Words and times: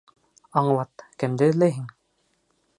Аңлат: 0.61 1.05
кемде 1.25 1.51
эҙләйһең? 1.53 1.87